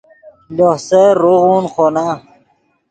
لوہ 0.55 0.71
سیر 0.87 1.11
روغون 1.23 1.63
خونا 1.73 2.07